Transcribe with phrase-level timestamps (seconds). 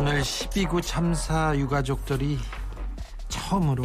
[0.00, 2.38] 오늘 12구 참사 유가족들이
[3.28, 3.82] 처음으로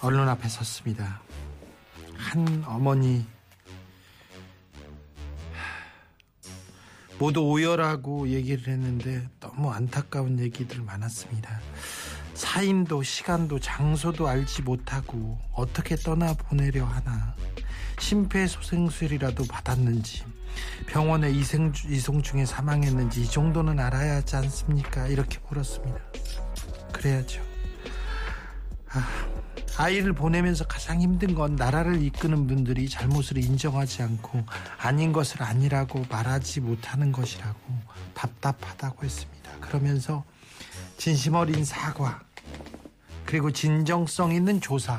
[0.00, 1.20] 언론 앞에 섰습니다.
[2.16, 3.26] 한 어머니
[7.18, 11.60] 모두 오열하고 얘기를 했는데 너무 안타까운 얘기들 많았습니다.
[12.58, 17.32] 사인도 시간도 장소도 알지 못하고 어떻게 떠나 보내려 하나
[18.00, 20.24] 심폐소생술이라도 받았는지
[20.86, 25.06] 병원에 이생, 이송 중에 사망했는지 이 정도는 알아야 하지 않습니까?
[25.06, 26.00] 이렇게 물었습니다.
[26.92, 27.40] 그래야죠.
[28.88, 29.06] 아,
[29.76, 34.44] 아이를 보내면서 가장 힘든 건 나라를 이끄는 분들이 잘못을 인정하지 않고
[34.78, 37.60] 아닌 것을 아니라고 말하지 못하는 것이라고
[38.14, 39.52] 답답하다고 했습니다.
[39.60, 40.24] 그러면서
[40.96, 42.26] 진심 어린 사과
[43.28, 44.98] 그리고 진정성 있는 조사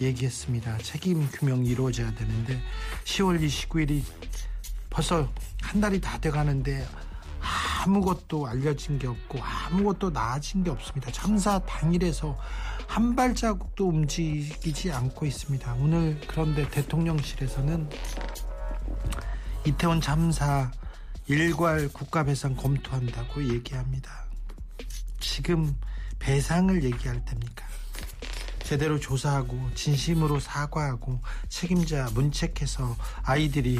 [0.00, 0.78] 얘기했습니다.
[0.78, 2.58] 책임 규명이 이루어져야 되는데
[3.04, 4.02] 10월 29일이
[4.88, 6.88] 벌써 한 달이 다 돼가는데
[7.84, 11.12] 아무것도 알려진 게 없고 아무것도 나아진 게 없습니다.
[11.12, 12.38] 참사 당일에서
[12.86, 15.74] 한 발자국도 움직이지 않고 있습니다.
[15.74, 17.90] 오늘 그런데 대통령실에서는
[19.66, 20.70] 이태원 참사
[21.26, 24.24] 일괄 국가배상 검토한다고 얘기합니다.
[25.20, 25.76] 지금
[26.26, 27.64] 배상을 얘기할 때입니까?
[28.64, 33.78] 제대로 조사하고 진심으로 사과하고 책임자 문책해서 아이들이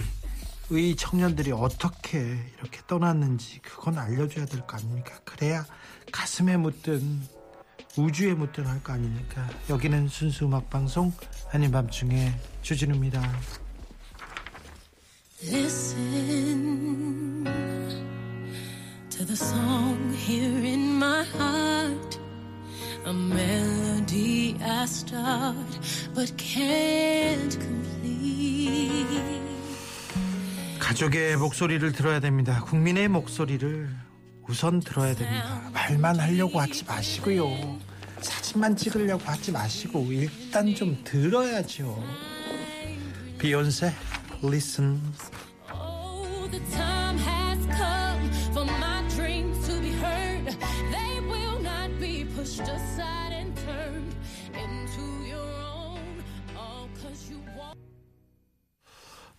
[0.70, 5.18] 의 청년들이 어떻게 이렇게 떠났는지 그건 알려줘야 될 거 아닙니까?
[5.24, 5.66] 그래야
[6.12, 7.20] 가슴에 묻든
[7.96, 9.48] 우주에 묻든 할 거 아닙니까?
[9.68, 11.12] 여기는 순수 음악 방송
[11.52, 13.20] 아닌 밤중에 주진우입니다.
[15.42, 16.64] Listen
[19.10, 22.18] to the song here in my heart
[23.06, 25.78] A melody I start
[26.12, 29.06] but can't complete
[30.80, 32.64] 가족의 목소리를 들어야 됩니다.
[32.64, 33.88] 국민의 목소리를
[34.48, 35.70] 우선 들어야 됩니다.
[35.72, 37.78] 말만 하려고 하지 마시고요.
[38.20, 42.02] 사진만 찍으려고 하지 마시고 일단 좀 들어야죠.
[43.38, 43.92] 비욘세,
[44.42, 45.00] listen.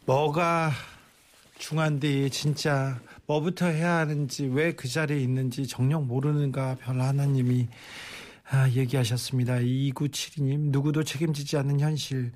[0.08, 0.72] 뭐가
[1.60, 7.68] 중한데 진짜 뭐부터 해야 하는지 왜 그 자리에 있는지 정녕 모르는가 별 하나님이
[8.50, 9.56] 아, 얘기하셨습니다.
[9.58, 12.32] 2972님 누구도 책임지지 않는 현실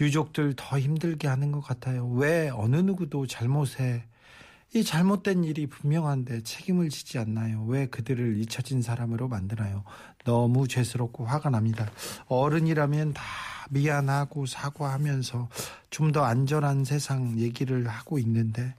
[0.00, 2.06] 유족들 더 힘들게 하는 것 같아요.
[2.10, 4.04] 왜 어느 누구도 잘못해
[4.74, 7.64] 이 잘못된 일이 분명한데 책임을 지지 않나요?
[7.66, 9.84] 왜 그들을 잊혀진 사람으로 만드나요?
[10.24, 11.90] 너무 죄스럽고 화가 납니다.
[12.26, 13.22] 어른이라면 다
[13.70, 15.48] 미안하고 사과하면서
[15.90, 18.74] 좀 더 안전한 세상 얘기를 하고 있는데,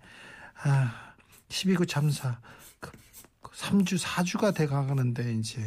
[0.64, 1.14] 아,
[1.50, 2.40] 12구 참사,
[2.80, 2.92] 그
[3.56, 5.62] 3주, 4주가 돼 가는데, 이제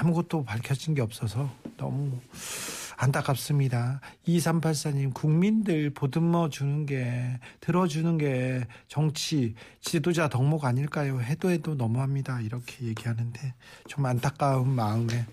[0.00, 2.18] 아무것도 밝혀진 게 없어서 너무
[3.04, 4.00] 안타깝습니다.
[4.26, 11.20] 2384님, 국민들 보듬어 주는 게, 들어주는 게 정치, 지도자 덕목 아닐까요?
[11.20, 12.40] 해도 해도 너무합니다.
[12.40, 13.54] 이렇게 얘기하는데,
[13.88, 15.26] 좀 안타까운 마음에,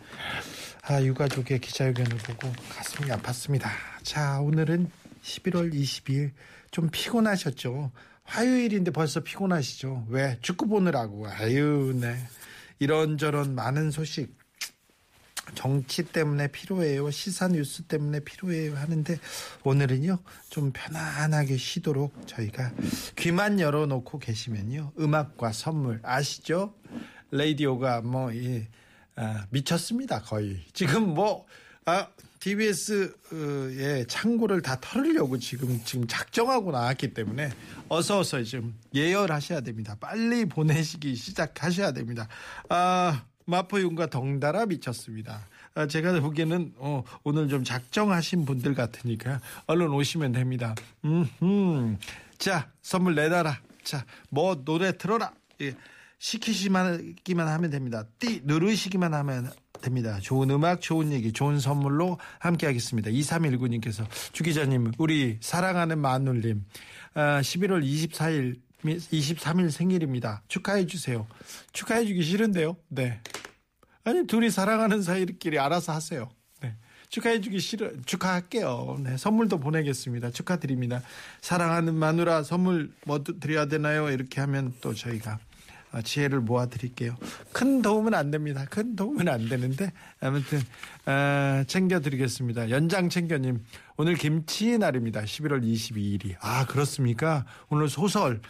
[0.84, 3.70] 아, 유가족의 기자회견을 보고 가슴이 아팠습니다.
[4.04, 4.92] 자, 오늘은
[5.24, 6.32] 11월 22일,
[6.72, 7.92] 좀 피곤하셨죠?
[8.26, 10.08] 화요일인데 벌써 피곤하시죠?
[10.10, 10.38] 왜?
[10.42, 11.26] 축구 보느라고.
[11.30, 12.18] 아유, 네.
[12.80, 14.41] 이런저런 많은 소식,
[15.56, 17.10] 정치 때문에 필요해요.
[17.12, 18.76] 시사 뉴스 때문에 필요해요.
[18.76, 19.18] 하는데
[19.64, 20.20] 오늘은요,
[20.50, 22.72] 좀 편안하게 쉬도록 저희가
[23.18, 24.94] 귀만 열어놓고 계시면요.
[25.00, 26.76] 음악과 선물 아시죠?
[27.32, 28.68] 라디오가 뭐, 예,
[29.16, 30.22] 아, 미쳤습니다.
[30.22, 30.64] 거의.
[30.74, 31.46] 지금 뭐,
[31.86, 32.08] 아,
[32.42, 37.52] TBS의 창고를 다 털으려고 지금 지금 작정하고 나왔기 때문에
[37.88, 39.96] 어서 어서 좀 예열하셔야 됩니다.
[40.00, 42.28] 빨리 보내시기 시작하셔야 됩니다.
[42.68, 45.48] 아, 마포윤과 덩달아 미쳤습니다.
[45.74, 50.76] 아, 제가 보기에는 어, 오늘 좀 작정하신 분들 같으니까 얼른 오시면 됩니다.
[51.06, 51.98] 음,
[52.38, 53.60] 자 선물 내놔라.
[53.84, 55.32] 자 뭐 노래 틀어라.
[55.62, 55.76] 예,
[56.20, 58.04] 시키시기만 하면 됩니다.
[58.20, 59.52] 띠 누르시기만 하면
[59.82, 60.20] 됩니다.
[60.22, 63.10] 좋은 음악, 좋은 얘기, 좋은 선물로 함께 하겠습니다.
[63.10, 66.64] 2319님께서 주 기자님, 우리 사랑하는 마눌님,
[67.16, 70.44] 아, 11월 24일 23일 생일입니다.
[70.48, 71.28] 축하해 주세요.
[71.74, 72.78] 축하해 주기 싫은데요.
[72.90, 73.22] 네.
[74.04, 76.30] 아니 둘이 사랑하는 사이끼리 알아서 하세요.
[76.62, 76.76] 네.
[77.10, 78.98] 축하해 주기 싫어 축하할게요.
[79.04, 79.18] 네.
[79.18, 80.32] 선물도 보내겠습니다.
[80.32, 81.02] 축하드립니다.
[81.42, 84.10] 사랑하는 마누라 선물 뭐 드려야 되나요?
[84.10, 85.40] 이렇게 하면 또 저희가
[85.94, 87.18] 아, 지혜를 모아 드릴게요.
[87.52, 88.66] 큰 도움은 안 됩니다.
[88.70, 89.92] 큰 도움은 안 되는데
[90.22, 90.62] 아무튼
[91.06, 92.70] 아, 챙겨 드리겠습니다.
[92.70, 93.64] 연장 챙겨님
[94.02, 95.22] 오늘 김치의 날입니다.
[95.22, 96.34] 11월 22일이.
[96.40, 97.46] 아 그렇습니까?
[97.70, 98.42] 오늘 소설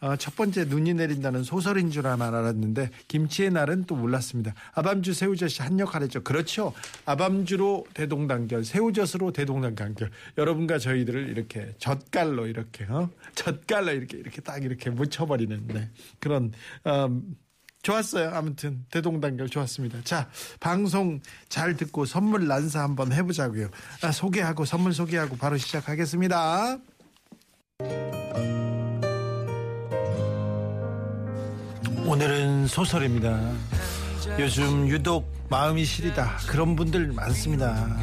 [0.00, 4.54] 어, 첫 번째 눈이 내린다는 소설인 줄만 알았는데 김치의 날은 또 몰랐습니다.
[4.72, 6.22] 아밤주 새우젓이 한 역할 했죠.
[6.22, 6.74] 그렇죠.
[7.06, 10.12] 아밤주로 대동단결, 새우젓으로 대동단결.
[10.38, 13.10] 여러분과 저희들을 이렇게 젓갈로 이렇게 어?
[13.34, 15.90] 젓갈로 이렇게 이렇게 딱 이렇게 묻혀버리는 네.
[16.20, 16.52] 그런
[16.86, 17.34] 음,
[17.82, 18.30] 좋았어요.
[18.34, 20.00] 아무튼 대동단결 좋았습니다.
[20.04, 20.28] 자
[20.60, 23.68] 방송 잘 듣고 선물 난사 한번 해보자고요.
[24.02, 26.78] 아, 소개하고 선물 소개하고 바로 시작하겠습니다.
[32.06, 33.38] 오늘은 소설입니다.
[34.38, 36.38] 요즘 유독 마음이 시리다.
[36.48, 37.96] 그런 분들 많습니다.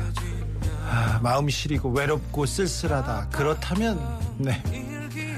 [0.89, 3.29] 아, 마음이 시리고 외롭고 쓸쓸하다.
[3.29, 3.99] 그렇다면,
[4.37, 4.63] 네.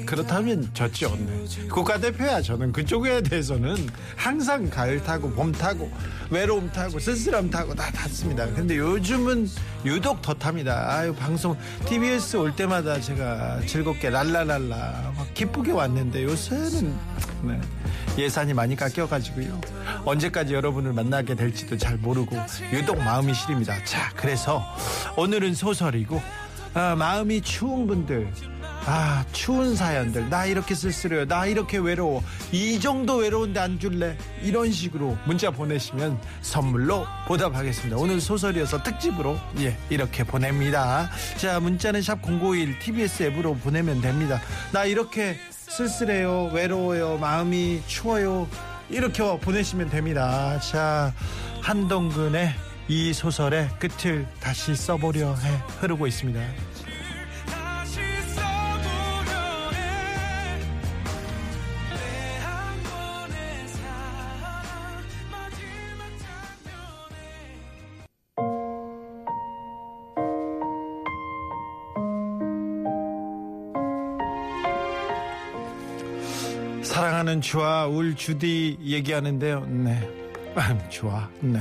[0.10, 1.16] 그렇다면 졌죠.
[1.20, 1.68] 네.
[1.68, 2.42] 국가대표야.
[2.42, 3.76] 저는 그쪽에 대해서는
[4.16, 5.92] 항상 가을 타고 봄 타고
[6.32, 8.48] 외로움 타고 쓸쓸함 타고 다 탔습니다.
[8.48, 9.48] 근데 요즘은
[9.86, 10.92] 유독 더 탑니다.
[10.92, 11.56] 아유, 방송
[11.88, 16.98] TBS 올 때마다 제가 즐겁게 랄라랄라 막 기쁘게 왔는데 요새는
[17.44, 17.62] 네.
[18.18, 19.62] 예산이 많이 깎여가지고요.
[20.06, 22.36] 언제까지 여러분을 만나게 될지도 잘 모르고
[22.74, 23.78] 유독 마음이 시립니다.
[23.86, 24.66] 자, 그래서
[25.16, 26.20] 오늘은 소설이고
[26.74, 28.32] 아, 마음이 추운 분들
[28.92, 30.30] 아 추운 사연들.
[30.32, 31.28] 나 이렇게 쓸쓸해요.
[31.28, 32.24] 나 이렇게 외로워.
[32.52, 34.18] 이 정도 외로운데 안 줄래?
[34.42, 37.98] 이런 식으로 문자 보내시면 선물로 보답하겠습니다.
[37.98, 41.08] 오늘 소설이어서 특집으로 예 이렇게 보냅니다.
[41.38, 44.42] 자 문자는 샵 051 TBS 앱으로 보내면 됩니다.
[44.72, 48.48] 나 이렇게 쓸쓸해요 외로워요 마음이 추워요
[48.90, 50.60] 이렇게 보내시면 됩니다.
[50.62, 51.14] 자
[51.62, 52.56] 한동근의
[52.88, 56.40] 이 소설의 끝을 다시 써보려 해 흐르고 있습니다
[77.50, 79.66] 주와 울 주디 얘기하는데요.
[79.66, 80.07] 네.
[80.92, 81.28] 좋아.
[81.40, 81.60] 네.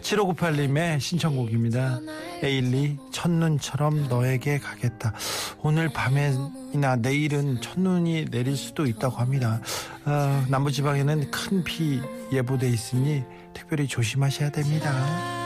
[0.00, 1.98] 7598님의 신청곡입니다.
[2.40, 5.12] 에일리 첫눈처럼 너에게 가겠다.
[5.60, 9.60] 오늘 밤에나 내일은 첫눈이 내릴 수도 있다고 합니다.
[10.04, 12.00] 어, 남부지방에는 큰 비
[12.32, 13.24] 예보돼 있으니
[13.54, 15.37] 특별히 조심하셔야 됩니다.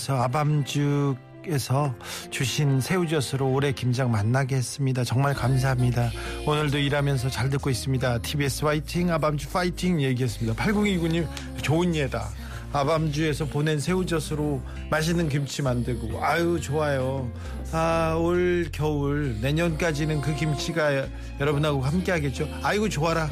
[0.00, 1.94] 8029님께서 아밤주에서
[2.30, 5.04] 주신 새우젓으로 올해 김장 만나게 했습니다.
[5.04, 6.10] 정말 감사합니다.
[6.46, 8.18] 오늘도 일하면서 잘 듣고 있습니다.
[8.22, 10.62] TBS 화이팅, 아밤주 파이팅 얘기했습니다.
[10.62, 11.26] 8029님
[11.62, 12.28] 좋은 예다.
[12.72, 17.30] 아밤주에서 보낸 새우젓으로 맛있는 김치 만들고 아유 좋아요.
[17.72, 21.04] 아 올 겨울 내년까지는 그 김치가
[21.40, 22.48] 여러분하고 함께 하겠죠.
[22.62, 23.28] 아이고 좋아라.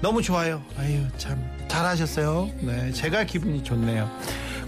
[0.00, 0.62] 너무 좋아요.
[0.76, 2.50] 아유 참 잘하셨어요.
[2.60, 4.08] 네 제가 기분이 좋네요.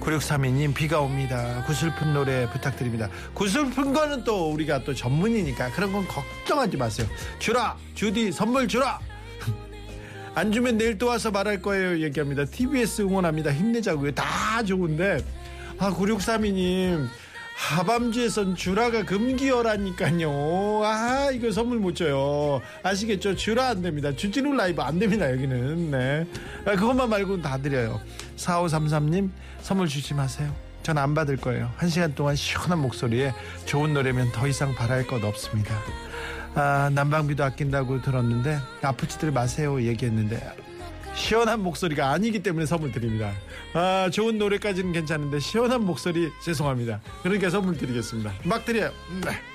[0.00, 1.62] 9632님 비가 옵니다.
[1.66, 3.08] 구슬픈 노래 부탁드립니다.
[3.34, 7.06] 구슬픈 거는 또 우리가 또 전문이니까 그런 건 걱정하지 마세요.
[7.38, 8.98] 주라 주디 선물 주라.
[10.34, 12.00] 안 주면 내일 또 와서 말할 거예요.
[12.00, 12.44] 얘기합니다.
[12.44, 13.52] TBS 응원합니다.
[13.52, 14.12] 힘내자고요.
[14.12, 15.24] 다 좋은데
[15.78, 17.06] 아 9632님
[17.70, 20.80] 하밤주에선 주라가 금기어라니까요.
[20.82, 22.62] 아 이거 선물 못 줘요.
[22.82, 23.36] 아시겠죠?
[23.36, 24.10] 주라 안 됩니다.
[24.16, 25.30] 주진우 라이브 안 됩니다.
[25.30, 26.26] 여기는 네.
[26.64, 28.00] 아, 그것만 말고는 다 드려요.
[28.36, 30.52] 4533님 선물 주지 마세요.
[30.82, 31.70] 전 안 받을 거예요.
[31.76, 33.32] 한 시간 동안 시원한 목소리에
[33.66, 35.74] 좋은 노래면 더 이상 바랄 것 없습니다.
[36.54, 40.40] 아, 난방비도 아낀다고 들었는데 아프지들 마세요 얘기했는데
[41.14, 43.32] 시원한 목소리가 아니기 때문에 선물 드립니다.
[43.74, 47.00] 아, 좋은 노래까지는 괜찮은데 시원한 목소리 죄송합니다.
[47.22, 48.32] 그러니까 선물 드리겠습니다.
[48.44, 48.90] 막 드려요.
[49.24, 49.49] 네.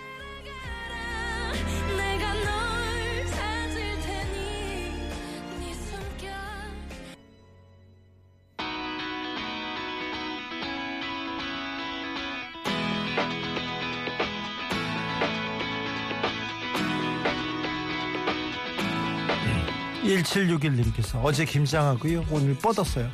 [20.26, 22.26] 1761님께서 어제 김장하고요.
[22.30, 23.10] 오늘 뻗었어요.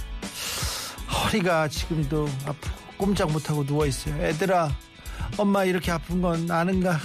[1.11, 4.15] 허리가 지금도 아프고 꼼짝 못하고 누워있어요.
[4.23, 4.71] 애들아
[5.37, 6.97] 엄마 이렇게 아픈 건 아는가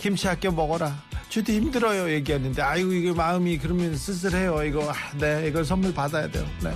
[0.00, 5.64] 김치 아껴 먹어라 주도 힘들어요 얘기했는데 아이고 이게 마음이 그러면 쓸쓸해요 이거 아, 네 이거
[5.64, 6.70] 선물 받아야 돼요 네.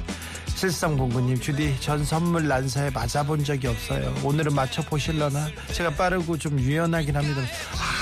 [0.60, 4.14] 실상공구님 주디 전 선물 난사에 맞아본 적이 없어요.
[4.22, 5.48] 오늘은 맞춰보실려나?
[5.72, 7.40] 제가 빠르고 좀 유연하긴 합니다.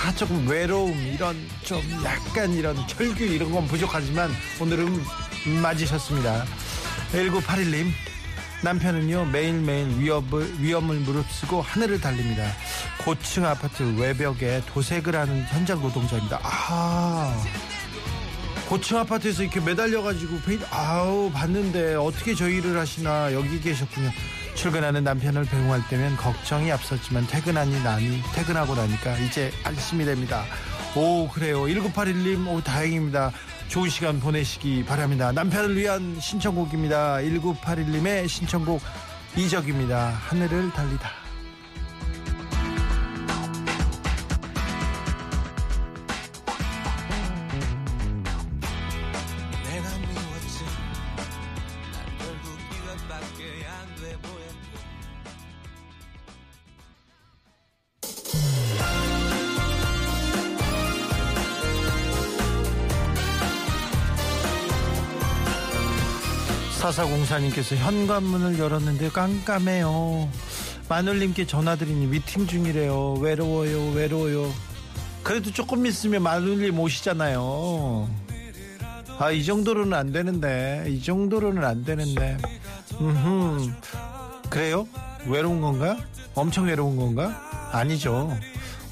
[0.04, 5.00] 아 조금 외로움 이런 좀 약간 이런 결규 이런 건 부족하지만 오늘은
[5.62, 6.46] 맞으셨습니다.
[7.12, 7.92] 1981님
[8.64, 12.42] 남편은요 매일매일 위협을, 위험을 무릅쓰고 하늘을 달립니다.
[13.04, 16.40] 고층 아파트 외벽에 도색을 하는 현장 노동자입니다.
[16.42, 17.40] 아
[18.68, 24.10] 고층 아파트에서 이렇게 매달려가지고 페인 아우 봤는데 어떻게 저 일을 하시나 여기 계셨군요.
[24.54, 30.44] 출근하는 남편을 배웅할 때면 걱정이 앞섰지만 퇴근하니 나니 퇴근하고 나니까 이제 안심이 됩니다.
[30.94, 31.62] 오 그래요.
[31.62, 33.32] 1981님 오 다행입니다.
[33.68, 35.32] 좋은 시간 보내시기 바랍니다.
[35.32, 37.16] 남편을 위한 신청곡입니다.
[37.18, 38.82] 1981님의 신청곡
[39.34, 40.10] 이적입니다.
[40.10, 41.27] 하늘을 달리다.
[66.98, 70.28] 사사공사님께서 현관문을 열었는데 깜깜해요.
[70.88, 73.14] 마눌님께 전화드리니 미팅 중이래요.
[73.20, 74.52] 외로워요, 외로워요.
[75.22, 78.08] 그래도 조금 있으면 마눌님 오시잖아요.
[79.18, 80.86] 아, 이 정도로는 안 되는데.
[80.88, 82.36] 이 정도로는 안 되는데.
[83.00, 83.76] 음,
[84.50, 84.88] 그래요?
[85.26, 85.98] 외로운 건가?
[86.34, 87.70] 엄청 외로운 건가?
[87.70, 88.36] 아니죠.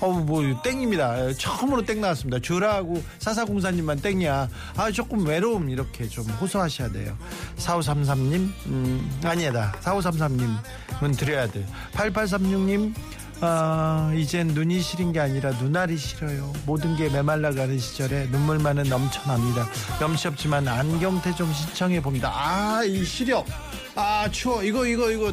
[0.01, 1.33] 어, 뭐, 땡입니다.
[1.35, 2.39] 처음으로 땡 나왔습니다.
[2.41, 4.49] 주라하고 사사공사님만 땡이야.
[4.77, 7.17] 아, 조금 외로움 이렇게 좀 호소하셔야 돼요.
[7.57, 9.75] 4533님, 음, 아니다.
[9.83, 11.67] 4533님은 드려야 돼.
[11.93, 12.95] 8836님,
[13.41, 16.53] 아, 이젠 눈이 시린 게 아니라 눈알이 싫어요.
[16.65, 19.67] 모든 게 메말라가는 시절에 눈물만은 넘쳐납니다.
[20.01, 22.33] 염치 없지만 안경테 좀 신청해 봅니다.
[22.35, 23.47] 아, 이 시력.
[23.95, 24.63] 아, 추워.
[24.63, 25.33] 이거, 이거, 이거.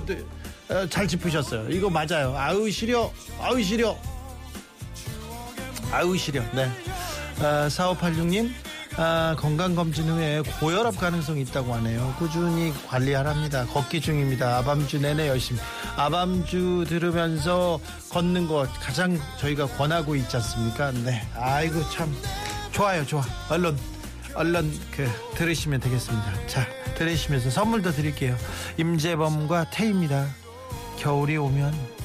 [0.70, 1.70] 어, 잘 짚으셨어요.
[1.70, 2.34] 이거 맞아요.
[2.38, 3.12] 아우, 시려.
[3.39, 3.98] 아우, 시려.
[5.93, 6.41] 아우 시려.
[6.53, 6.67] 네.
[7.39, 8.51] 아, 4586님
[8.97, 12.15] 아, 건강검진 후에 고혈압 가능성이 있다고 하네요.
[12.17, 13.65] 꾸준히 관리하랍니다.
[13.67, 14.57] 걷기 중입니다.
[14.57, 15.59] 아밤주 내내 열심히.
[15.95, 20.91] 아밤주 들으면서 걷는 거 가장 저희가 권하고 있지 않습니까?
[20.91, 21.21] 네.
[21.35, 22.12] 아이고 참
[22.71, 23.23] 좋아요, 좋아.
[23.50, 23.77] 얼른
[24.33, 26.47] 얼른 그 들으시면 되겠습니다.
[26.47, 28.35] 자, 들으시면서 선물도 드릴게요.
[28.77, 30.27] 임재범과 태입니다.
[30.97, 32.02] 겨울이 오면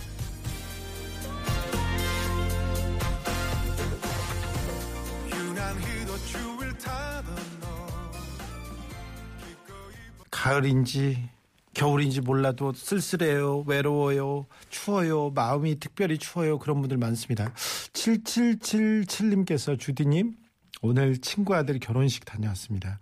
[10.48, 11.28] 가을인지
[11.74, 16.58] 겨울인지 몰라도 쓸쓸해요, 외로워요, 추워요, 마음이 특별히 추워요.
[16.58, 17.52] 그런 분들 많습니다.
[17.92, 20.34] 7777님께서 주디님,
[20.80, 22.98] 오늘 친구 아들 결혼식 다녀왔습니다.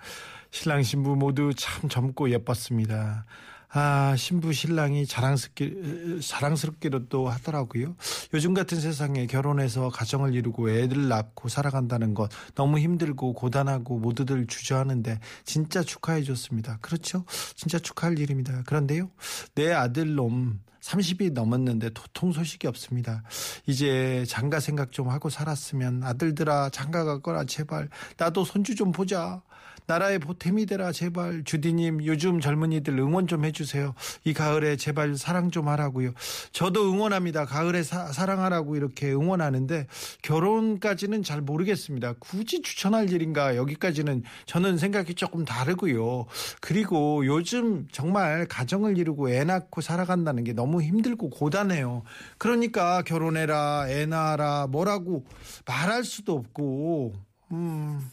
[0.50, 3.26] 신랑 신부 모두 참 젊고 예뻤습니다.
[3.78, 7.94] 아, 신부 신랑이 자랑스럽게, 자랑스럽기도 하더라고요.
[8.32, 15.20] 요즘 같은 세상에 결혼해서 가정을 이루고 애들 낳고 살아간다는 것 너무 힘들고 고단하고 모두들 주저하는데
[15.44, 16.78] 진짜 축하해 줬습니다.
[16.80, 17.26] 그렇죠?
[17.54, 18.62] 진짜 축하할 일입니다.
[18.64, 19.10] 그런데요,
[19.54, 23.22] 내 아들 놈 30이 넘었는데 도통 소식이 없습니다.
[23.66, 29.42] 이제 장가 생각 좀 하고 살았으면 아들들아 장가 가거라 제발 나도 손주 좀 보자.
[29.86, 33.94] 나라의 보탬이 되라 제발 주디님 요즘 젊은이들 응원 좀 해주세요.
[34.24, 36.12] 이 가을에 제발 사랑 좀 하라고요.
[36.52, 37.44] 저도 응원합니다.
[37.46, 39.86] 가을에 사, 사랑하라고 이렇게 응원하는데
[40.22, 42.14] 결혼까지는 잘 모르겠습니다.
[42.18, 46.26] 굳이 추천할 일인가 여기까지는 저는 생각이 조금 다르고요.
[46.60, 52.02] 그리고 요즘 정말 가정을 이루고 애 낳고 살아간다는 게 너무 힘들고 고단해요.
[52.38, 55.24] 그러니까 결혼해라 애 낳아라 뭐라고
[55.66, 57.14] 말할 수도 없고
[57.52, 58.10] 음.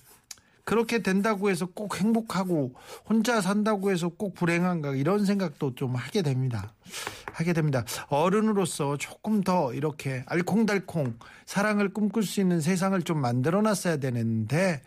[0.65, 2.74] 그렇게 된다고 해서 꼭 행복하고
[3.08, 6.74] 혼자 산다고 해서 꼭 불행한가 이런 생각도 좀 하게 됩니다.
[7.34, 7.84] 하게 됩니다.
[8.10, 14.82] 어른으로서 조금 더 이렇게 알콩달콩 사랑을 꿈꿀 수 있는 세상을 좀 만들어 놨어야 되는데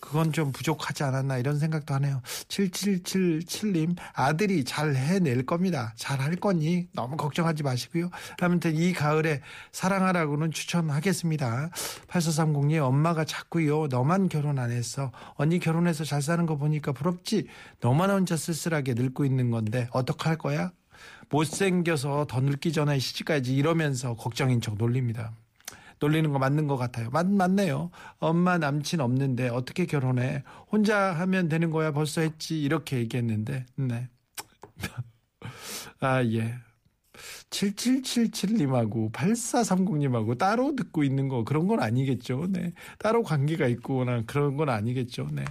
[0.00, 2.22] 그건 좀 부족하지 않았나 이런 생각도 하네요.
[2.48, 5.92] 7777님 아들이 잘 해낼 겁니다.
[5.96, 8.10] 잘 할 거니 너무 걱정하지 마시고요.
[8.40, 9.40] 아무튼 이 가을에
[9.72, 11.70] 사랑하라고는 추천하겠습니다.
[12.08, 15.10] 8430님 엄마가 자꾸요 너만 결혼 안 했어.
[15.34, 17.46] 언니 결혼해서 잘 사는 거 보니까 부럽지.
[17.80, 20.72] 너만 혼자 쓸쓸하게 늙고 있는 건데 어떡할 거야?
[21.30, 25.32] 못생겨서 더 늙기 전에 시집가야지 이러면서 걱정인 척 놀립니다.
[26.00, 27.10] 놀리는 거 맞는 것 같아요.
[27.10, 27.90] 맞, 맞네요.
[28.18, 30.42] 엄마 남친 없는데 어떻게 결혼해?
[30.72, 34.08] 혼자 하면 되는 거야 벌써 했지 이렇게 얘기했는데 네.
[36.00, 36.54] 아 예.
[37.50, 42.46] 7777님하고 8430님하고 따로 듣고 있는 거 그런 건 아니겠죠.
[42.48, 42.72] 네.
[42.98, 45.28] 따로 관계가 있거나 그런 건 아니겠죠.
[45.32, 45.44] 네.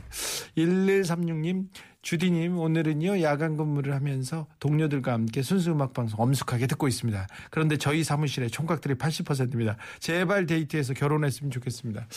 [0.58, 1.68] 1136님,
[2.02, 7.28] 주디님, 오늘은요, 야간 근무를 하면서 동료들과 함께 순수 음악 방송 엄숙하게 듣고 있습니다.
[7.52, 9.76] 그런데 저희 사무실의 총각들이 80%입니다.
[10.00, 12.08] 제발 데이트해서 결혼했으면 좋겠습니다.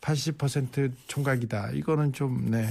[0.00, 1.70] 80% 총각이다.
[1.72, 2.68] 이거는 좀, 네.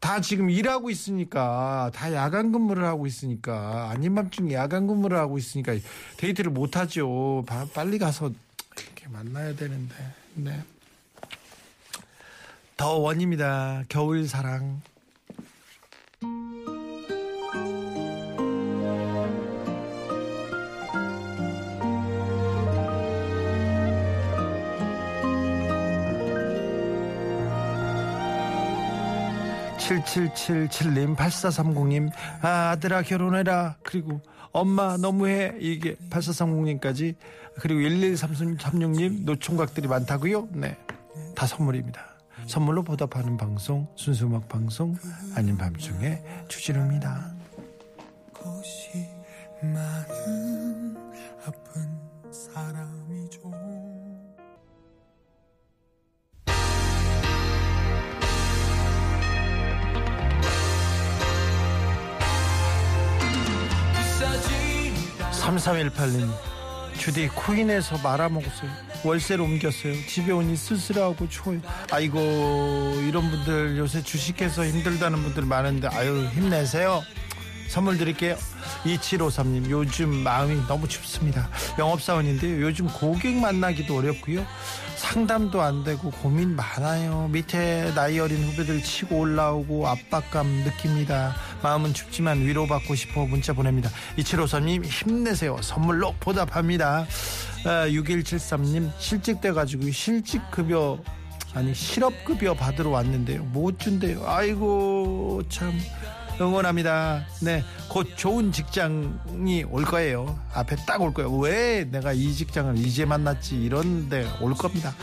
[0.00, 5.74] 다 지금 일하고 있으니까 다 야간 근무를 하고 있으니까 아닌 밤중에 야간 근무를 하고 있으니까
[6.18, 7.44] 데이트를 못 하죠.
[7.46, 8.30] 바- 빨리 가서
[8.80, 9.94] 이렇게 만나야 되는데.
[10.34, 10.62] 네.
[12.76, 13.82] 더 원입니다.
[13.88, 14.80] 겨울 사랑.
[29.88, 32.10] (7777님) (8430님)
[32.42, 33.76] 아, 아들아 결혼해라.
[33.82, 34.20] 그리고
[34.52, 35.54] 엄마 너무해.
[35.60, 37.14] 이게 (8430님까지)
[37.60, 40.48] 그리고 (1136님) 노총각들이 많다고요?
[40.52, 40.76] 네
[41.34, 42.00] 다 선물입니다.
[42.46, 44.96] 선물로 보답하는 방송 순수 음악 방송
[45.34, 47.32] 아닌 밤중에 주진우입니다
[65.48, 66.30] 3318님
[66.98, 68.70] 주디 코인에서 말아먹었어요.
[69.04, 69.94] 월세로 옮겼어요.
[70.06, 71.60] 집에 오니 쓸쓸하고 추워요.
[71.92, 72.18] 아이고
[73.06, 77.02] 이런 분들 요새 주식해서 힘들다는 분들 많은데 아유 힘내세요
[77.68, 78.36] 선물 드릴게요.
[78.84, 81.48] 2753님 요즘 마음이 너무 춥습니다.
[81.78, 84.44] 영업사원인데요 요즘 고객 만나기도 어렵고요.
[84.96, 87.28] 상담도 안 되고 고민 많아요.
[87.30, 91.36] 밑에 나이 어린 후배들 치고 올라오고 압박감 느낍니다.
[91.62, 93.90] 마음은 춥지만 위로받고 싶어 문자 보냅니다.
[94.16, 95.58] 2753님 힘내세요.
[95.62, 97.06] 선물로 보답합니다.
[97.64, 100.98] 아, 6173님 실직돼가지고 실직급여
[101.54, 103.42] 아니 실업급여 받으러 왔는데요.
[103.44, 104.24] 못 준대요.
[104.26, 105.72] 아이고 참
[106.40, 107.24] 응원합니다.
[107.42, 110.38] 네, 곧 좋은 직장이 올 거예요.
[110.54, 111.32] 앞에 딱 올 거예요.
[111.38, 113.56] 왜 내가 이 직장을 이제 만났지?
[113.56, 114.94] 이런데 올 겁니다.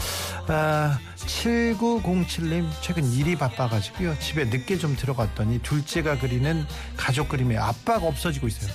[0.47, 4.17] 아, 7907님, 최근 일이 바빠가지고요.
[4.19, 8.71] 집에 늦게 좀 들어갔더니 둘째가 그리는 가족 그림에 아빠가 없어지고 있어요.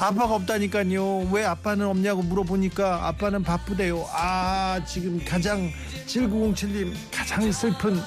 [0.00, 1.28] 아빠가 없다니까요.
[1.30, 4.04] 왜 아빠는 없냐고 물어보니까 아빠는 바쁘대요.
[4.12, 5.70] 아, 지금 가장
[6.06, 8.00] 7907님 가장 슬픈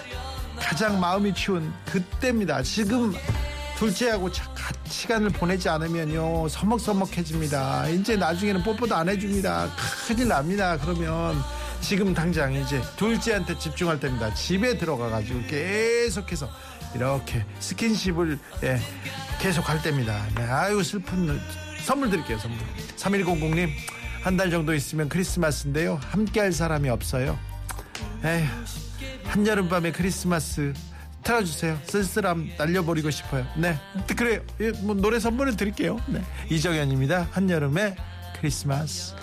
[0.60, 2.62] 가장 마음이 추운 그때입니다.
[2.64, 3.14] 지금
[3.78, 7.90] 둘째하고 자- 같- 시간을 보내지 않으면요 서먹서먹해집니다.
[7.90, 9.70] 이제 나중에는 뽀뽀도 안 해줍니다.
[10.08, 10.78] 큰일 납니다.
[10.82, 11.36] 그러면
[11.82, 14.34] 지금 당장 이제 둘째한테 집중할 때입니다.
[14.34, 16.50] 집에 들어가가지고 계속해서
[16.96, 18.80] 이렇게 스킨십을 예,
[19.40, 20.26] 계속 할 때입니다.
[20.36, 21.40] 네, 아유 슬픈
[21.84, 22.40] 선물 드릴게요.
[22.40, 22.58] 선물.
[22.98, 23.70] 3100님
[24.24, 26.00] 한 달 정도 있으면 크리스마스인데요.
[26.10, 27.38] 함께할 사람이 없어요.
[28.26, 28.46] 에휴
[29.26, 30.74] 한여름밤의 크리스마스
[31.28, 31.78] 틀어주세요.
[31.84, 33.46] 쓸쓸함 날려버리고 싶어요.
[33.58, 33.78] 네,
[34.16, 34.42] 그래요.
[34.62, 36.00] 예, 뭐 노래 선물을 드릴게요.
[36.08, 37.28] 네, 이정현입니다.
[37.32, 37.98] 한여름의
[38.40, 39.14] 크리스마스.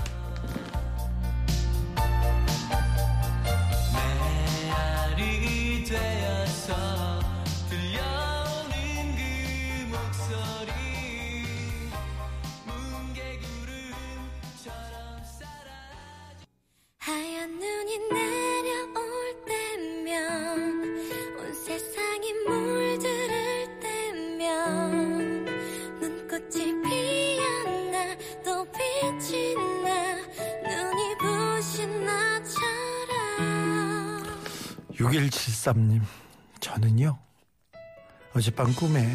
[35.18, 36.00] 6173님,
[36.60, 37.16] 저는요,
[38.34, 39.08] 어젯밤 꿈에,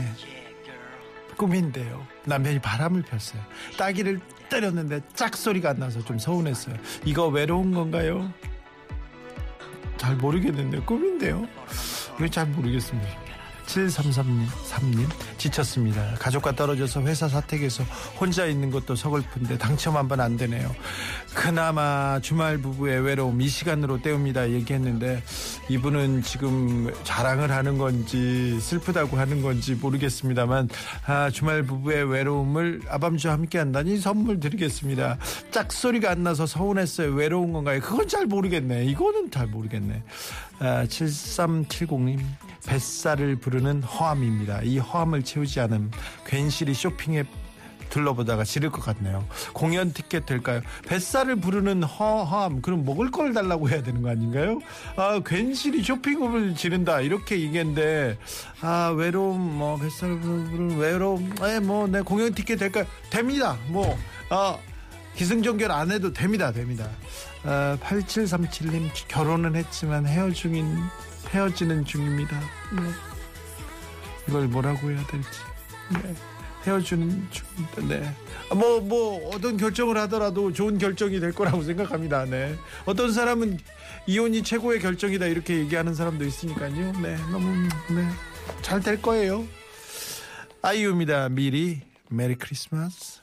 [1.37, 2.05] 꿈인데요.
[2.25, 3.41] 남편이 바람을 폈어요.
[3.77, 6.75] 따기를 때렸는데 짝소리가 안 나서 좀 서운했어요.
[7.05, 8.31] 이거 외로운 건가요?
[9.97, 11.45] 잘 모르겠는데, 꿈인데요.
[12.17, 13.09] 이거 잘 모르겠습니다.
[13.69, 15.07] 7333님,
[15.37, 16.15] 지쳤습니다.
[16.15, 17.83] 가족과 떨어져서 회사 사택에서
[18.19, 20.75] 혼자 있는 것도 서글픈데 당첨 한 번 안 되네요.
[21.35, 24.49] 그나마 주말 부부의 외로움 이 시간으로 때웁니다.
[24.49, 25.21] 얘기했는데
[25.69, 30.67] 이분은 지금 자랑을 하는 건지 슬프다고 하는 건지 모르겠습니다만
[31.05, 35.19] 아, 주말 부부의 외로움을 아밤주와 함께 한다니 선물 드리겠습니다.
[35.51, 37.13] 짝소리가 안 나서 서운했어요.
[37.13, 37.79] 외로운 건가요?
[37.81, 38.85] 그건 잘 모르겠네.
[38.85, 40.03] 이거는 잘 모르겠네.
[40.57, 42.19] 아, 7370님
[42.65, 44.63] 뱃살을 부르는 허함입니다.
[44.63, 45.91] 이 허함을 채우지 않음
[46.25, 47.23] 괜시리 쇼핑에
[47.89, 49.25] 둘러보다가 지를 것 같네요.
[49.53, 50.61] 공연 티켓 될까요?
[50.87, 54.59] 뱃살을 부르는 허함 그럼 먹을 걸 달라고 해야 되는 거 아닌가요?
[54.95, 58.17] 아 괜시리 쇼핑업을 지른다 이렇게 얘기했는데
[58.61, 62.85] 아 외로움 뭐 뱃살 부르는 외로움 에뭐내 공연 티켓 될까요?
[63.09, 63.57] 됩니다.
[63.67, 63.97] 뭐
[64.29, 64.57] 아
[65.15, 66.51] 기승전결 안 해도 됩니다.
[66.51, 66.89] 됩니다.
[67.43, 70.77] 아, 8737님 결혼은 했지만 헤어 중인
[71.29, 72.39] 헤어지는 중입니다.
[72.39, 72.81] 네.
[74.27, 75.29] 이걸 뭐라고 해야 될지.
[76.03, 76.15] 네.
[76.69, 77.27] 헤어지는.
[77.87, 78.13] 네.
[78.55, 82.25] 뭐, 뭐, 어떤 결정을 하더라도 좋은 결정이 될 거라고 생각합니다.
[82.25, 82.55] 네.
[82.85, 83.59] 어떤 사람은
[84.07, 86.93] 이혼이 최고의 결정이다 이렇게 얘기하는 사람도 있으니까요.
[87.01, 87.15] 네.
[87.31, 88.07] 너무, 네.
[88.61, 89.45] 잘 될 거예요.
[90.61, 91.29] 아이유입니다.
[91.29, 91.81] 미리.
[92.09, 93.21] 메리 크리스마스.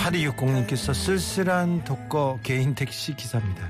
[0.00, 3.68] 8260님께서 쓸쓸한 독거 개인 택시 기사입니다.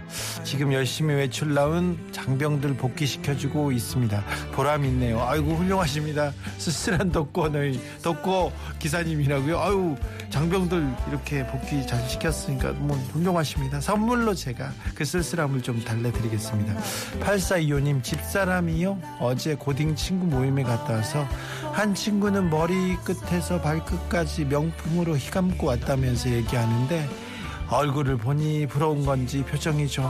[0.51, 4.25] 지금 열심히 외출 나온 장병들 복귀시켜주고 있습니다.
[4.51, 5.23] 보람 있네요.
[5.23, 6.33] 아이고 훌륭하십니다.
[6.59, 9.61] 쓸쓸한 독거의 독거 기사님이라고요.
[9.61, 9.95] 아유
[10.31, 13.81] 장병들 이렇게 복귀 잘 시켰으니까 뭐 훌륭하십니다.
[13.81, 16.75] 선물로 제가 그 쓸쓸함을 좀 달래드리겠습니다.
[17.21, 18.99] 8425님 집사람이요.
[19.21, 21.29] 어제 고딩 친구 모임에 갔다 와서
[21.71, 27.30] 한 친구는 머리 끝에서 발끝까지 명품으로 휘감고 왔다면서 얘기하는데
[27.71, 30.05] 얼굴을 보니 부러운 건지 표정이 좀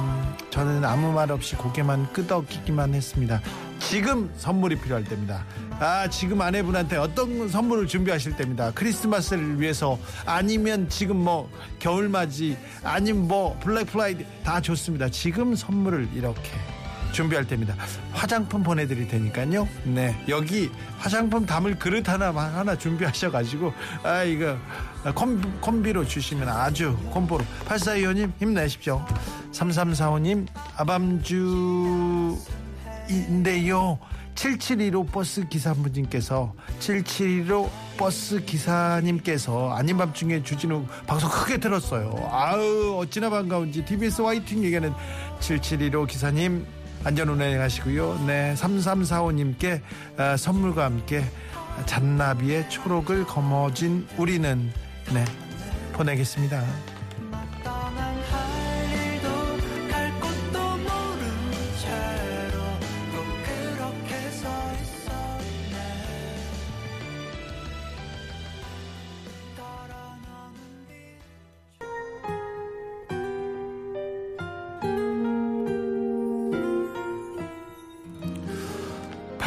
[0.49, 3.40] 저는 아무 말 없이 고개만 끄덕이기만 했습니다.
[3.79, 5.44] 지금 선물이 필요할 때입니다.
[5.79, 8.73] 아 지금 아내분한테 어떤 선물을 준비하실 때입니다.
[8.73, 15.11] 크리스마스를 위해서 아니면 지금 뭐 겨울맞이 아니면 뭐 블랙 프라이데이 다 좋습니다.
[15.11, 16.51] 지금 선물을 이렇게
[17.12, 17.75] 준비할 때입니다.
[18.12, 19.68] 화장품 보내드릴 테니까요.
[19.85, 24.57] 네 여기 화장품 담을 그릇 하나 하나 준비하셔가지고 아 이거
[25.14, 29.05] 콤비, 콤비로 주시면 아주 콤보로 8425님 힘내십시오.
[29.53, 30.46] 3345님
[30.77, 32.38] 아밤주인데요.
[34.37, 42.14] 7715 버스 기사분님께서 7715 버스 기사님께서 아닌 밤중에 주진우 방송 크게 들었어요.
[42.31, 44.94] 아우 어찌나 반가운지 TBS 화이팅 얘기하는
[45.40, 46.64] 7715 기사님
[47.04, 48.24] 안전 운행 하시고요.
[48.26, 49.80] 네 3345님께
[50.16, 51.24] 아, 선물과 함께
[51.86, 54.70] 잔나비의 초록을 거머쥔 우리는
[55.12, 55.24] 네
[55.92, 56.89] 보내겠습니다.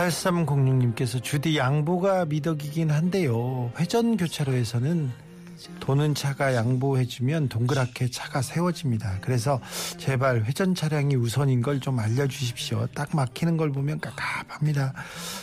[0.09, 3.71] 8306님께서 주디 양보가 미덕이긴 한데요.
[3.79, 5.11] 회전 교차로에서는
[5.79, 9.19] 도는 차가 양보해주면 동그랗게 차가 세워집니다.
[9.21, 9.61] 그래서
[9.97, 12.87] 제발 회전 차량이 우선인 걸 좀 알려주십시오.
[12.93, 14.93] 딱 막히는 걸 보면 깝깝합니다.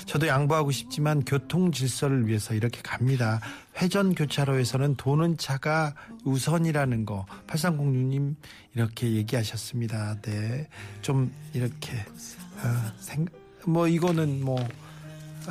[0.04, 3.40] 저도 양보하고 싶지만 교통 질서를 위해서 이렇게 갑니다.
[3.80, 5.94] 회전 교차로에서는 도는 차가
[6.24, 8.34] 우선이라는 거 8306님
[8.74, 10.16] 이렇게 얘기하셨습니다.
[10.20, 10.68] 네.
[11.00, 11.92] 좀 이렇게
[12.62, 13.24] 어, 생,
[13.66, 14.56] 뭐 이거는 뭐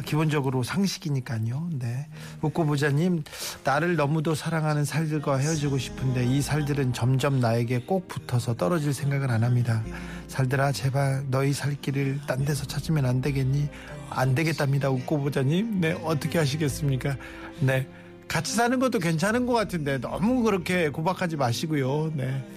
[0.06, 1.70] 기본적으로 상식이니까요.
[1.74, 2.08] 네.
[2.42, 3.24] 웃고 보자님,
[3.64, 9.44] 나를 너무도 사랑하는 살들과 헤어지고 싶은데 이 살들은 점점 나에게 꼭 붙어서 떨어질 생각을 안
[9.44, 9.84] 합니다.
[10.28, 13.68] 살들아, 제발 너희 살 길을 딴 데서 찾으면 안 되겠니?
[14.12, 14.90] 안 되겠답니다.
[14.90, 15.82] 웃고 보자님.
[15.82, 17.18] 네, 어떻게 하시겠습니까?
[17.60, 17.88] 네.
[18.28, 22.12] 같이 사는 것도 괜찮은 것 같은데 너무 그렇게 고박하지 마시고요.
[22.16, 22.48] 네.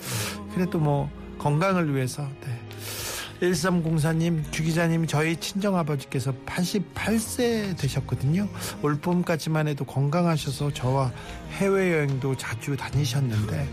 [0.55, 2.62] 그래도 뭐 건강을 위해서, 네.
[3.43, 8.49] 1304님, 주 기자님, 저희 친정아버지께서 88세 되셨거든요.
[8.83, 11.11] 올 봄까지만 해도 건강하셔서 저와
[11.59, 13.69] 해외여행도 자주 다니셨는데,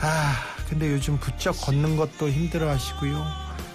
[0.00, 0.34] 아,
[0.68, 3.24] 근데 요즘 부쩍 걷는 것도 힘들어 하시고요.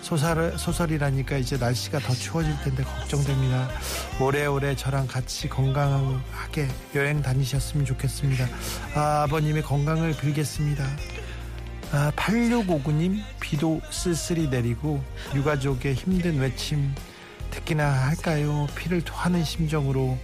[0.01, 3.69] 소설, 소설이라니까 이제 날씨가 더 추워질 텐데 걱정됩니다.
[4.19, 8.47] 오래오래 저랑 같이 건강하게 여행 다니셨으면 좋겠습니다.
[8.93, 10.85] 아, 아버님의 건강을 빌겠습니다.
[11.91, 16.93] 아, 8659님 비도 쓸쓸히 내리고 유가족의 힘든 외침
[17.51, 18.67] 듣기나 할까요?
[18.75, 20.17] 피를 토하는 심정으로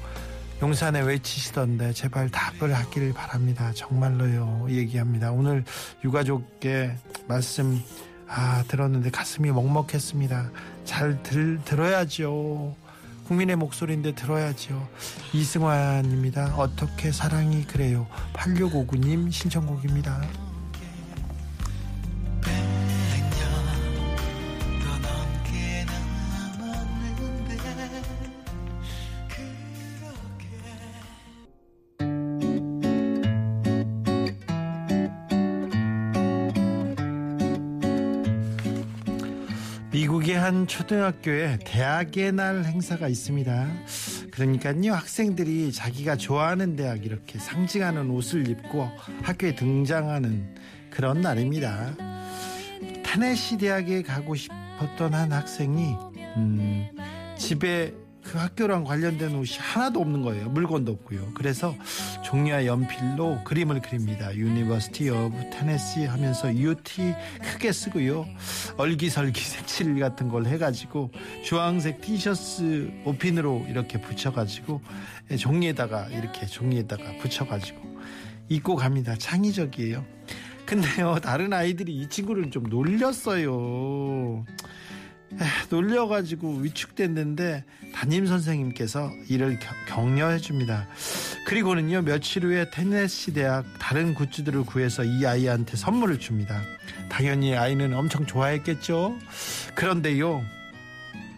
[0.62, 3.72] 용산에 외치시던데 제발 답을 하기를 바랍니다.
[3.74, 4.68] 정말로요.
[4.70, 5.32] 얘기합니다.
[5.32, 5.64] 오늘
[6.04, 6.96] 유가족의
[7.28, 7.82] 말씀
[8.28, 10.52] 아, 들었는데 가슴이 먹먹했습니다.
[10.86, 12.76] 잘 들, 들어야죠.
[13.28, 14.88] 국민의 목소리인데 들어야죠.
[15.34, 16.56] 이승환입니다.
[16.58, 18.08] 어떻게 사랑이 그래요.
[18.34, 20.22] 8659님 신청곡입니다.
[39.92, 43.68] 미국의 한 초등학교에 대학의 날 행사가 있습니다.
[44.32, 48.90] 그러니까요, 학생들이 자기가 좋아하는 대학 이렇게 상징하는 옷을 입고
[49.22, 50.56] 학교에 등장하는
[50.90, 51.94] 그런 날입니다.
[53.04, 55.96] 테네시 대학에 가고 싶었던 한 학생이
[56.38, 56.88] 음,
[57.38, 57.94] 집에
[58.32, 60.48] 그 학교랑 관련된 옷이 하나도 없는 거예요.
[60.52, 61.34] 물건도 없고요.
[61.34, 61.76] 그래서
[62.24, 64.34] 종이와 연필로 그림을 그립니다.
[64.34, 68.26] University of Tennessee 하면서 UT 크게 쓰고요.
[68.78, 71.12] 얼기설기 색칠 같은 걸 해가지고
[71.44, 74.80] 주황색 티셔츠 오핀으로 이렇게 붙여가지고
[75.32, 77.82] 예, 종이에다가 이렇게 종이에다가 붙여가지고
[78.48, 79.14] 입고 갑니다.
[79.18, 80.06] 창의적이에요.
[80.66, 84.46] 근데요, 다른 아이들이 이 친구를 좀 놀렸어요.
[85.40, 87.64] 에, 놀려가지고 위축됐는데
[87.94, 90.88] 담임 선생님께서 이를 겨- 격려해 줍니다.
[91.46, 96.62] 그리고는요 며칠 후에 테네시 대학 다른 굿즈들을 구해서 이 아이한테 선물을 줍니다.
[97.10, 99.18] 당연히 아이는 엄청 좋아했겠죠.
[99.76, 100.44] 그런데요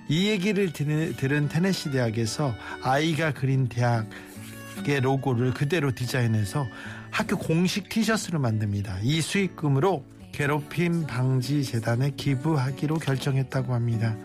[0.10, 2.54] 이 얘기를 들은 테네시 대학에서
[2.84, 6.68] 아이가 그린 대학의 로고를 그대로 디자인해서
[7.10, 9.00] 학교 공식 티셔츠를 만듭니다.
[9.04, 14.18] 이 수익금으로 괴롭힘 방지 재단에 기부하기로 결정했다고 합니다.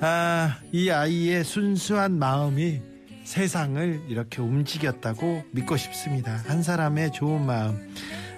[0.00, 2.80] 아, 이 아이의 순수한 마음이
[3.24, 6.36] 세상을 이렇게 움직였다고 믿고 싶습니다.
[6.46, 7.94] 한 사람의 좋은 마음,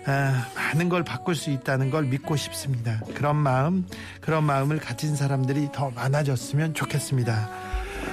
[0.06, 3.00] 아, 많은 걸 바꿀 수 있다는 걸 믿고 싶습니다.
[3.14, 3.87] 그런 마음,
[4.20, 7.50] 그런 마음을 가진 사람들이 더 많아졌으면 좋겠습니다.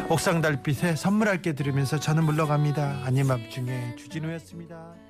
[0.10, 3.04] 옥상 달빛에 선물할 게 들으면서 저는 물러갑니다.
[3.06, 5.03] 아님 밤중에 주진우였습니다.